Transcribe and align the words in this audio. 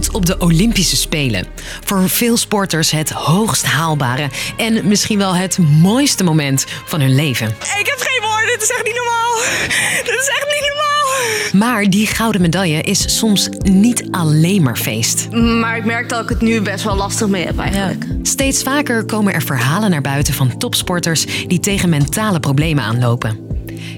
Goud 0.00 0.14
op 0.14 0.26
de 0.26 0.38
Olympische 0.38 0.96
Spelen. 0.96 1.46
Voor 1.84 2.08
veel 2.08 2.36
sporters 2.36 2.90
het 2.90 3.10
hoogst 3.10 3.64
haalbare 3.64 4.30
en 4.56 4.88
misschien 4.88 5.18
wel 5.18 5.34
het 5.34 5.58
mooiste 5.58 6.24
moment 6.24 6.64
van 6.84 7.00
hun 7.00 7.14
leven. 7.14 7.46
Ik 7.48 7.86
heb 7.86 7.98
geen 7.98 8.20
woorden, 8.22 8.46
dit 8.46 8.62
is 8.62 8.70
echt 8.70 8.84
niet 8.84 8.94
normaal. 8.94 9.34
Dit 10.04 10.14
is 10.20 10.28
echt 10.28 10.46
niet 10.46 10.72
normaal. 10.74 11.68
Maar 11.68 11.90
die 11.90 12.06
gouden 12.06 12.40
medaille 12.40 12.82
is 12.82 13.18
soms 13.18 13.48
niet 13.58 14.08
alleen 14.10 14.62
maar 14.62 14.76
feest. 14.76 15.30
Maar 15.30 15.76
ik 15.76 15.84
merk 15.84 16.08
dat 16.08 16.22
ik 16.22 16.28
het 16.28 16.40
nu 16.40 16.60
best 16.60 16.84
wel 16.84 16.96
lastig 16.96 17.28
mee 17.28 17.46
heb 17.46 17.58
eigenlijk. 17.58 18.04
Steeds 18.22 18.62
vaker 18.62 19.04
komen 19.04 19.34
er 19.34 19.42
verhalen 19.42 19.90
naar 19.90 20.00
buiten 20.00 20.34
van 20.34 20.58
topsporters 20.58 21.26
die 21.46 21.60
tegen 21.60 21.88
mentale 21.88 22.40
problemen 22.40 22.84
aanlopen. 22.84 23.38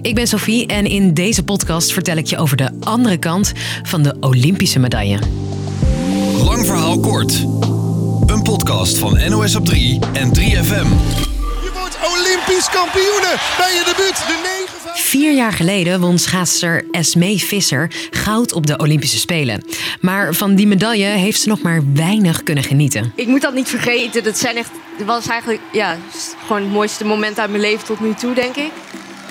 Ik 0.02 0.14
ben 0.14 0.26
Sophie 0.26 0.66
en 0.66 0.86
in 0.86 1.14
deze 1.14 1.44
podcast 1.44 1.92
vertel 1.92 2.16
ik 2.16 2.26
je 2.26 2.38
over 2.38 2.56
de 2.56 2.70
andere 2.80 3.16
kant 3.16 3.52
van 3.82 4.02
de 4.02 4.16
Olympische 4.20 4.78
medaille. 4.78 5.18
Lang 6.52 6.66
verhaal 6.66 7.00
kort. 7.00 7.32
Een 8.26 8.42
podcast 8.42 8.98
van 8.98 9.30
NOS 9.30 9.54
op 9.54 9.64
3 9.64 9.98
en 10.12 10.28
3FM. 10.28 10.88
Je 11.62 11.70
wordt 11.74 11.96
Olympisch 12.04 12.68
kampioene 12.70 13.34
bij 13.58 13.72
je 13.74 13.82
debuut. 13.84 14.16
De 14.16 14.64
9 14.66 14.80
van... 14.82 14.90
Vier 14.94 15.34
jaar 15.34 15.52
geleden 15.52 16.00
won 16.00 16.18
schaatser 16.18 16.84
Esmee 16.90 17.38
Visser 17.38 17.90
goud 18.10 18.52
op 18.52 18.66
de 18.66 18.76
Olympische 18.76 19.18
Spelen. 19.18 19.64
Maar 20.00 20.34
van 20.34 20.54
die 20.54 20.66
medaille 20.66 21.04
heeft 21.04 21.40
ze 21.40 21.48
nog 21.48 21.62
maar 21.62 21.82
weinig 21.94 22.42
kunnen 22.42 22.64
genieten. 22.64 23.12
Ik 23.14 23.26
moet 23.26 23.42
dat 23.42 23.54
niet 23.54 23.68
vergeten. 23.68 24.24
Dat 24.24 24.38
zijn 24.38 24.56
echt, 24.56 24.70
dit 24.98 25.06
was 25.06 25.26
eigenlijk 25.26 25.60
ja, 25.72 25.96
gewoon 26.46 26.62
het 26.62 26.72
mooiste 26.72 27.04
moment 27.04 27.38
uit 27.38 27.50
mijn 27.50 27.62
leven 27.62 27.84
tot 27.84 28.00
nu 28.00 28.14
toe, 28.14 28.34
denk 28.34 28.56
ik. 28.56 28.70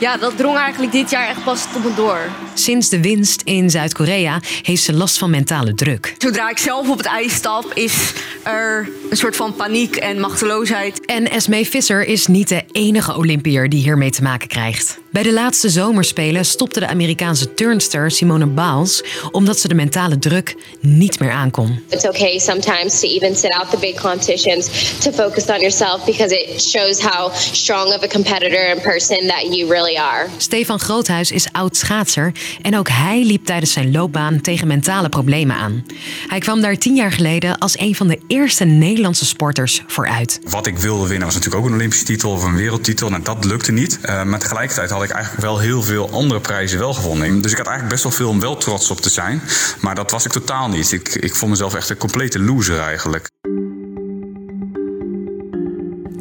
Ja, 0.02 0.18
dat 0.18 0.38
drong 0.38 0.58
eigenlijk 0.58 0.92
dit 0.92 1.10
jaar 1.10 1.28
echt 1.28 1.44
pas 1.44 1.72
tot 1.74 1.84
me 1.84 1.94
door. 1.94 2.20
Sinds 2.54 2.90
de 2.90 3.02
winst 3.02 3.42
in 3.42 3.70
Zuid-Korea 3.70 4.40
heeft 4.62 4.84
ze 4.84 4.94
last 4.94 5.18
van 5.18 5.30
mentale 5.30 5.74
druk. 5.74 6.16
Zodra 6.18 6.50
ik 6.50 6.58
zelf 6.58 6.90
op 6.90 6.98
het 6.98 7.06
ijs 7.06 7.34
stap, 7.34 7.72
is 7.74 8.14
er 8.44 8.90
een 9.10 9.18
soort 9.18 9.36
van 9.36 9.56
paniek 9.56 9.96
en 9.96 10.20
machteloosheid. 10.20 11.06
En 11.06 11.30
Esmee 11.30 11.68
Visser 11.68 12.06
is 12.06 12.28
niet 12.28 12.48
de 12.50 12.64
enige 12.72 13.16
Olympiër 13.16 13.70
die 13.70 13.82
hiermee 13.84 14.12
te 14.12 14.24
maken 14.24 14.48
krijgt. 14.48 15.01
Bij 15.12 15.24
de 15.24 15.34
laatste 15.34 15.70
zomerspelen 15.70 16.46
stopte 16.46 16.80
de 16.80 16.88
Amerikaanse 16.88 17.54
turnster 17.54 18.12
Simone 18.12 18.48
Biles 18.48 19.04
omdat 19.32 19.60
ze 19.60 19.68
de 19.68 19.74
mentale 19.74 20.20
druk 20.20 20.56
niet 20.80 21.20
meer 21.20 21.32
aankon. 21.32 21.80
It's 21.90 22.06
okay 22.06 22.40
sometimes 22.40 23.00
to 23.00 23.08
even 23.08 23.36
sit 23.36 23.54
out 23.54 23.70
the 23.70 23.78
big 23.78 24.02
competitions 24.02 24.66
to 25.00 25.12
focus 25.12 25.46
on 25.46 25.60
yourself 25.60 26.06
because 26.06 26.42
it 26.42 26.62
shows 26.62 27.02
how 27.02 27.34
strong 27.34 27.88
of 27.88 28.04
a 28.04 28.08
competitor 28.08 28.72
and 28.72 28.82
person 28.82 29.28
that 29.28 29.56
you 29.56 29.70
really 29.70 29.98
are. 29.98 30.28
Stefan 30.38 30.80
Groothuis 30.80 31.32
is 31.32 31.48
oud 31.52 31.78
schaatser 31.78 32.32
en 32.62 32.78
ook 32.78 32.90
hij 32.90 33.24
liep 33.24 33.46
tijdens 33.46 33.72
zijn 33.72 33.92
loopbaan 33.92 34.42
tegen 34.42 34.68
mentale 34.68 35.10
problemen 35.10 35.56
aan. 35.56 35.86
Hij 36.28 36.40
kwam 36.40 36.62
daar 36.62 36.78
tien 36.78 36.96
jaar 36.96 37.12
geleden 37.12 37.58
als 37.58 37.80
een 37.80 37.96
van 37.96 38.08
de 38.08 38.20
eerste 38.28 38.66
Nederlandse 38.66 39.26
sporters 39.26 39.84
vooruit. 39.88 40.40
Wat 40.44 40.68
ik 40.68 40.78
wilde 40.78 41.08
winnen 41.08 41.26
was 41.26 41.36
natuurlijk 41.36 41.64
ook 41.64 41.70
een 41.70 41.76
Olympische 41.76 42.06
titel 42.06 42.32
of 42.32 42.44
een 42.44 42.56
wereldtitel. 42.56 43.10
Nou, 43.10 43.24
dat 43.24 43.46
lukte 43.46 43.72
niet. 43.72 44.00
Uh, 44.06 44.24
maar 44.24 44.40
tegelijkertijd 44.40 44.90
had 44.90 45.01
ik 45.04 45.10
eigenlijk 45.10 45.44
wel 45.44 45.60
heel 45.60 45.84
veel 45.84 46.10
andere 46.12 46.40
prijzen 46.40 46.80
wel 46.80 46.94
gewonnen. 46.94 47.42
Dus 47.42 47.52
ik 47.52 47.58
had 47.58 47.68
eigenlijk 47.68 47.96
best 47.96 48.04
wel 48.04 48.18
veel 48.18 48.30
om 48.30 48.40
wel 48.40 48.58
trots 48.58 48.92
op 48.92 49.02
te 49.02 49.10
zijn. 49.10 49.42
Maar 49.80 49.96
dat 49.96 50.12
was 50.12 50.26
ik 50.26 50.32
totaal 50.32 50.70
niet. 50.70 50.92
Ik, 50.92 51.16
ik 51.16 51.36
vond 51.36 51.52
mezelf 51.52 51.76
echt 51.76 51.90
een 51.90 51.98
complete 51.98 52.40
loser 52.40 52.80
eigenlijk. 52.80 53.30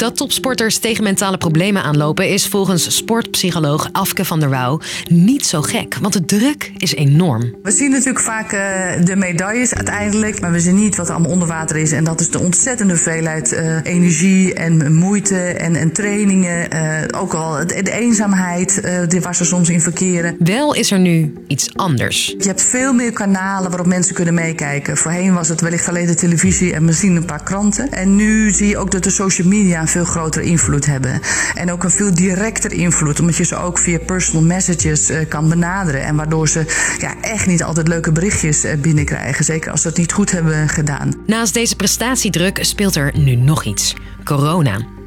Dat 0.00 0.16
topsporters 0.16 0.78
tegen 0.78 1.04
mentale 1.04 1.38
problemen 1.38 1.82
aanlopen 1.82 2.28
is 2.28 2.46
volgens 2.46 2.96
sportpsycholoog 2.96 3.88
Afke 3.92 4.24
van 4.24 4.40
der 4.40 4.50
Wouw 4.50 4.80
niet 5.08 5.46
zo 5.46 5.62
gek, 5.62 5.96
want 6.00 6.12
de 6.12 6.24
druk 6.24 6.72
is 6.76 6.94
enorm. 6.94 7.54
We 7.62 7.70
zien 7.70 7.90
natuurlijk 7.90 8.20
vaak 8.20 8.52
uh, 8.52 8.60
de 9.04 9.16
medailles 9.16 9.74
uiteindelijk, 9.74 10.40
maar 10.40 10.52
we 10.52 10.60
zien 10.60 10.74
niet 10.74 10.96
wat 10.96 11.08
er 11.08 11.14
allemaal 11.14 11.32
onder 11.32 11.48
water 11.48 11.76
is. 11.76 11.92
En 11.92 12.04
dat 12.04 12.20
is 12.20 12.30
de 12.30 12.38
ontzettende 12.38 12.96
veelheid 12.96 13.52
uh, 13.52 13.76
energie 13.82 14.54
en 14.54 14.94
moeite 14.94 15.38
en, 15.38 15.76
en 15.76 15.92
trainingen. 15.92 16.74
Uh, 16.74 17.20
ook 17.20 17.34
al 17.34 17.66
de, 17.66 17.82
de 17.82 17.92
eenzaamheid 17.92 18.82
die 19.08 19.20
waar 19.20 19.34
ze 19.34 19.44
soms 19.44 19.68
in 19.68 19.80
verkeren. 19.80 20.36
Wel 20.38 20.74
is 20.74 20.90
er 20.90 20.98
nu 20.98 21.32
iets 21.46 21.76
anders. 21.76 22.34
Je 22.38 22.46
hebt 22.46 22.62
veel 22.62 22.92
meer 22.92 23.12
kanalen 23.12 23.70
waarop 23.70 23.86
mensen 23.86 24.14
kunnen 24.14 24.34
meekijken. 24.34 24.96
Voorheen 24.96 25.34
was 25.34 25.48
het 25.48 25.60
wellicht 25.60 25.88
alleen 25.88 26.06
de 26.06 26.14
televisie 26.14 26.72
en 26.72 26.84
misschien 26.84 27.16
een 27.16 27.24
paar 27.24 27.42
kranten. 27.42 27.90
En 27.90 28.16
nu 28.16 28.50
zie 28.50 28.68
je 28.68 28.78
ook 28.78 28.90
dat 28.90 29.04
de 29.04 29.10
social 29.10 29.48
media 29.48 29.88
veel 29.90 30.04
grotere 30.04 30.44
invloed 30.44 30.86
hebben. 30.86 31.20
En 31.54 31.72
ook 31.72 31.84
een 31.84 31.90
veel 31.90 32.14
directer 32.14 32.72
invloed, 32.72 33.20
omdat 33.20 33.36
je 33.36 33.44
ze 33.44 33.56
ook 33.56 33.78
via 33.78 33.98
personal 33.98 34.42
messages 34.42 35.10
uh, 35.10 35.18
kan 35.28 35.48
benaderen. 35.48 36.04
En 36.04 36.16
waardoor 36.16 36.48
ze 36.48 36.64
ja, 36.98 37.14
echt 37.20 37.46
niet 37.46 37.62
altijd 37.62 37.88
leuke 37.88 38.12
berichtjes 38.12 38.64
uh, 38.64 38.74
binnenkrijgen. 38.74 39.44
Zeker 39.44 39.70
als 39.70 39.82
ze 39.82 39.88
het 39.88 39.96
niet 39.96 40.12
goed 40.12 40.30
hebben 40.30 40.68
gedaan. 40.68 41.12
Naast 41.26 41.54
deze 41.54 41.76
prestatiedruk 41.76 42.58
speelt 42.60 42.96
er 42.96 43.18
nu 43.18 43.34
nog 43.34 43.64
iets: 43.64 43.94
corona. 44.24 44.99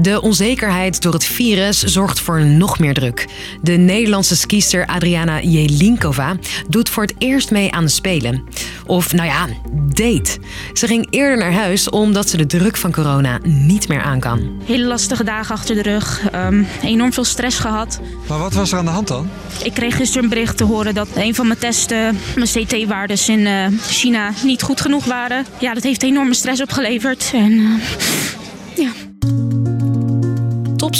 De 0.00 0.22
onzekerheid 0.22 1.02
door 1.02 1.12
het 1.12 1.24
virus 1.24 1.82
zorgt 1.82 2.20
voor 2.20 2.44
nog 2.44 2.78
meer 2.78 2.94
druk. 2.94 3.26
De 3.62 3.72
Nederlandse 3.72 4.36
skiester 4.36 4.86
Adriana 4.86 5.40
Jelinkova 5.40 6.36
doet 6.68 6.88
voor 6.88 7.02
het 7.02 7.14
eerst 7.18 7.50
mee 7.50 7.72
aan 7.72 7.84
de 7.84 7.90
Spelen. 7.90 8.44
Of 8.86 9.12
nou 9.12 9.28
ja, 9.28 9.46
date. 9.72 10.38
Ze 10.72 10.86
ging 10.86 11.06
eerder 11.10 11.38
naar 11.38 11.52
huis 11.52 11.88
omdat 11.90 12.28
ze 12.28 12.36
de 12.36 12.46
druk 12.46 12.76
van 12.76 12.92
corona 12.92 13.38
niet 13.42 13.88
meer 13.88 14.02
aan 14.02 14.20
kan. 14.20 14.60
Hele 14.64 14.86
lastige 14.86 15.24
dagen 15.24 15.54
achter 15.54 15.74
de 15.74 15.82
rug. 15.82 16.22
Um, 16.34 16.66
enorm 16.82 17.12
veel 17.12 17.24
stress 17.24 17.58
gehad. 17.58 18.00
Maar 18.28 18.38
wat 18.38 18.52
was 18.52 18.72
er 18.72 18.78
aan 18.78 18.84
de 18.84 18.90
hand 18.90 19.08
dan? 19.08 19.30
Ik 19.62 19.74
kreeg 19.74 19.96
gisteren 19.96 20.22
een 20.22 20.28
bericht 20.28 20.56
te 20.56 20.64
horen 20.64 20.94
dat 20.94 21.08
een 21.14 21.34
van 21.34 21.46
mijn 21.46 21.58
testen, 21.58 22.18
mijn 22.34 22.48
CT-waardes 22.48 23.28
in 23.28 23.40
uh, 23.40 23.66
China, 23.88 24.32
niet 24.44 24.62
goed 24.62 24.80
genoeg 24.80 25.04
waren. 25.04 25.46
Ja, 25.58 25.74
dat 25.74 25.82
heeft 25.82 26.02
enorme 26.02 26.34
stress 26.34 26.62
opgeleverd. 26.62 27.30
En 27.34 27.52
uh, 27.52 27.70
ja. 28.76 28.90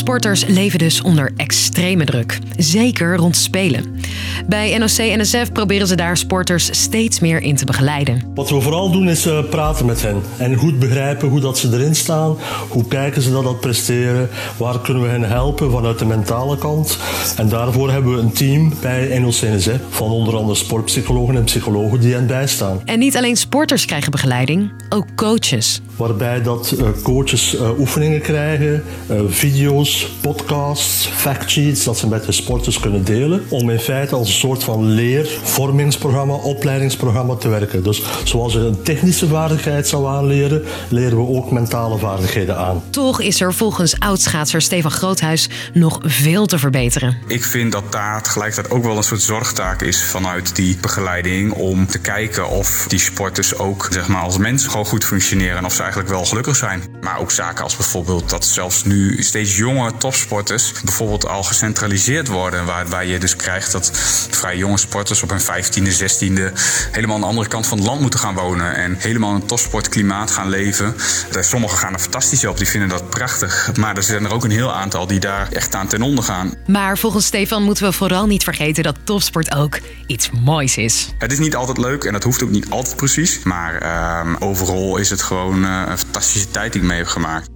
Topsporters 0.00 0.46
leven 0.46 0.78
dus 0.78 1.02
onder 1.02 1.32
extreme 1.36 2.04
druk, 2.04 2.38
zeker 2.56 3.16
rond 3.16 3.36
spelen. 3.36 3.99
Bij 4.46 4.78
NOC-NSF 4.78 5.52
proberen 5.52 5.86
ze 5.86 5.94
daar 5.94 6.16
sporters 6.16 6.82
steeds 6.82 7.20
meer 7.20 7.42
in 7.42 7.56
te 7.56 7.64
begeleiden. 7.64 8.22
Wat 8.34 8.50
we 8.50 8.60
vooral 8.60 8.90
doen 8.90 9.08
is 9.08 9.26
uh, 9.26 9.38
praten 9.50 9.86
met 9.86 10.02
hen 10.02 10.22
en 10.36 10.54
goed 10.54 10.78
begrijpen 10.78 11.28
hoe 11.28 11.40
dat 11.40 11.58
ze 11.58 11.68
erin 11.72 11.94
staan, 11.94 12.36
hoe 12.68 12.86
kijken 12.88 13.22
ze 13.22 13.32
dat 13.32 13.44
dat 13.44 13.60
presteren, 13.60 14.28
waar 14.56 14.80
kunnen 14.80 15.02
we 15.02 15.08
hen 15.08 15.22
helpen 15.22 15.70
vanuit 15.70 15.98
de 15.98 16.04
mentale 16.04 16.58
kant. 16.58 16.98
En 17.36 17.48
daarvoor 17.48 17.90
hebben 17.90 18.14
we 18.14 18.20
een 18.20 18.32
team 18.32 18.72
bij 18.80 19.18
NOC-NSF 19.18 19.78
van 19.88 20.10
onder 20.10 20.36
andere 20.36 20.58
sportpsychologen 20.58 21.36
en 21.36 21.44
psychologen 21.44 22.00
die 22.00 22.14
hen 22.14 22.26
bijstaan. 22.26 22.80
En 22.84 22.98
niet 22.98 23.16
alleen 23.16 23.36
sporters 23.36 23.84
krijgen 23.84 24.10
begeleiding, 24.10 24.72
ook 24.88 25.06
coaches. 25.14 25.80
Waarbij 25.96 26.42
dat 26.42 26.74
uh, 26.78 26.88
coaches 27.02 27.54
uh, 27.54 27.78
oefeningen 27.78 28.20
krijgen, 28.20 28.84
video's, 29.28 30.08
podcasts, 30.20 31.06
factsheets, 31.06 31.84
dat 31.84 31.98
ze 31.98 32.08
met 32.08 32.24
de 32.26 32.32
sporters 32.32 32.80
kunnen 32.80 33.04
delen. 33.04 33.42
Om 33.48 33.70
in 33.70 33.78
feite 33.78 34.09
als 34.12 34.28
een 34.28 34.34
soort 34.34 34.64
van 34.64 34.84
leervormingsprogramma, 34.84 36.34
opleidingsprogramma 36.34 37.34
te 37.34 37.48
werken. 37.48 37.82
Dus 37.82 38.02
zoals 38.24 38.52
je 38.52 38.58
een 38.58 38.82
technische 38.82 39.28
vaardigheid 39.28 39.88
zou 39.88 40.06
aanleren, 40.06 40.62
leren 40.88 41.16
we 41.16 41.36
ook 41.36 41.50
mentale 41.50 41.98
vaardigheden 41.98 42.56
aan. 42.56 42.82
Toch 42.90 43.20
is 43.20 43.40
er 43.40 43.54
volgens 43.54 43.98
oudschaatser 43.98 44.62
Stefan 44.62 44.90
Groothuis 44.90 45.48
nog 45.72 45.98
veel 46.02 46.46
te 46.46 46.58
verbeteren. 46.58 47.16
Ik 47.26 47.44
vind 47.44 47.72
dat 47.72 47.92
daar 47.92 48.22
tegelijkertijd 48.22 48.74
ook 48.74 48.84
wel 48.84 48.96
een 48.96 49.02
soort 49.02 49.22
zorgtaak 49.22 49.82
is 49.82 50.02
vanuit 50.02 50.56
die 50.56 50.76
begeleiding 50.80 51.52
om 51.52 51.86
te 51.86 51.98
kijken 51.98 52.48
of 52.48 52.84
die 52.88 52.98
sporters 52.98 53.58
ook 53.58 53.88
zeg 53.90 54.08
maar, 54.08 54.22
als 54.22 54.38
mensen 54.38 54.70
gewoon 54.70 54.86
goed 54.86 55.04
functioneren 55.04 55.56
en 55.56 55.64
of 55.64 55.72
ze 55.72 55.80
eigenlijk 55.80 56.10
wel 56.10 56.24
gelukkig 56.24 56.56
zijn. 56.56 56.82
Maar 57.00 57.18
ook 57.18 57.30
zaken 57.30 57.64
als 57.64 57.76
bijvoorbeeld 57.76 58.30
dat 58.30 58.44
zelfs 58.44 58.84
nu 58.84 59.22
steeds 59.22 59.56
jonge 59.56 59.92
topsporters 59.98 60.72
bijvoorbeeld 60.84 61.26
al 61.26 61.42
gecentraliseerd 61.42 62.28
worden, 62.28 62.64
waarbij 62.64 63.06
je 63.06 63.18
dus 63.18 63.36
krijgt 63.36 63.72
dat 63.72 63.92
vrij 64.30 64.56
jonge 64.56 64.78
sporters 64.78 65.22
op 65.22 65.30
hun 65.30 65.40
15e, 65.40 66.00
16e 66.00 66.52
helemaal 66.90 67.14
aan 67.14 67.20
de 67.20 67.26
andere 67.26 67.48
kant 67.48 67.66
van 67.66 67.78
het 67.78 67.86
land 67.86 68.00
moeten 68.00 68.20
gaan 68.20 68.34
wonen 68.34 68.74
en 68.74 68.96
helemaal 68.98 69.34
in 69.34 69.40
een 69.40 69.46
topsportklimaat 69.46 70.30
gaan 70.30 70.48
leven. 70.48 70.94
Sommigen 71.40 71.78
gaan 71.78 71.92
er 71.92 71.98
fantastisch 71.98 72.46
op, 72.46 72.58
die 72.58 72.68
vinden 72.68 72.88
dat 72.88 73.10
prachtig. 73.10 73.70
Maar 73.76 73.96
er 73.96 74.02
zijn 74.02 74.24
er 74.24 74.32
ook 74.32 74.44
een 74.44 74.50
heel 74.50 74.72
aantal 74.72 75.06
die 75.06 75.20
daar 75.20 75.48
echt 75.52 75.74
aan 75.74 75.86
ten 75.86 76.02
onder 76.02 76.24
gaan. 76.24 76.54
Maar 76.66 76.98
volgens 76.98 77.26
Stefan 77.26 77.62
moeten 77.62 77.84
we 77.84 77.92
vooral 77.92 78.26
niet 78.26 78.44
vergeten 78.44 78.82
dat 78.82 78.96
topsport 79.04 79.54
ook 79.54 79.78
iets 80.06 80.30
moois 80.30 80.76
is. 80.76 81.14
Het 81.18 81.32
is 81.32 81.38
niet 81.38 81.56
altijd 81.56 81.78
leuk 81.78 82.04
en 82.04 82.12
dat 82.12 82.24
hoeft 82.24 82.42
ook 82.42 82.50
niet 82.50 82.70
altijd 82.70 82.96
precies. 82.96 83.42
Maar 83.42 83.82
uh, 83.82 84.34
overal 84.38 84.96
is 84.96 85.10
het 85.10 85.22
gewoon 85.22 85.64
uh, 85.64 85.82
een 85.86 85.98
fantastische 85.98 86.50
tijd 86.50 86.72
die 86.72 86.82
ik 86.82 86.88
mee 86.88 86.98
heb 86.98 87.06
gemaakt. 87.06 87.48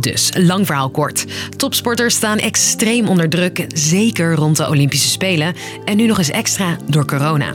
Dus, 0.00 0.30
lang 0.36 0.66
verhaal 0.66 0.90
kort. 0.90 1.24
Topsporters 1.56 2.14
staan 2.14 2.38
extreem 2.38 3.08
onder 3.08 3.28
druk, 3.28 3.64
zeker 3.68 4.34
rond 4.34 4.56
de 4.56 4.68
Olympische 4.68 5.08
Spelen. 5.08 5.54
En 5.84 5.96
nu 5.96 6.06
nog 6.06 6.18
eens 6.18 6.30
extra 6.30 6.76
door 6.86 7.06
corona. 7.06 7.54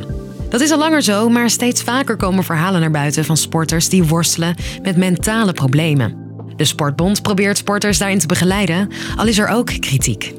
Dat 0.49 0.61
is 0.61 0.71
al 0.71 0.77
langer 0.77 1.01
zo, 1.01 1.29
maar 1.29 1.49
steeds 1.49 1.83
vaker 1.83 2.15
komen 2.17 2.43
verhalen 2.43 2.81
naar 2.81 2.91
buiten 2.91 3.25
van 3.25 3.37
sporters 3.37 3.89
die 3.89 4.03
worstelen 4.03 4.55
met 4.81 4.97
mentale 4.97 5.53
problemen. 5.53 6.15
De 6.55 6.65
Sportbond 6.65 7.21
probeert 7.21 7.57
sporters 7.57 7.97
daarin 7.97 8.19
te 8.19 8.27
begeleiden, 8.27 8.89
al 9.15 9.27
is 9.27 9.37
er 9.37 9.47
ook 9.47 9.65
kritiek. 9.65 10.33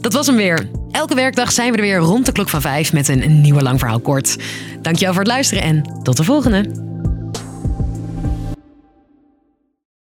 Dat 0.00 0.12
was 0.12 0.26
hem 0.26 0.36
weer. 0.36 0.68
Elke 0.90 1.14
werkdag 1.14 1.52
zijn 1.52 1.70
we 1.70 1.76
er 1.76 1.82
weer 1.82 1.98
rond 1.98 2.26
de 2.26 2.32
klok 2.32 2.48
van 2.48 2.60
vijf 2.60 2.92
met 2.92 3.08
een 3.08 3.40
nieuwe 3.40 3.62
lang 3.62 3.78
verhaal 3.78 4.00
kort. 4.00 4.36
Dankjewel 4.82 5.12
voor 5.12 5.22
het 5.22 5.32
luisteren 5.32 5.62
en 5.62 6.00
tot 6.02 6.16
de 6.16 6.24
volgende. 6.24 6.87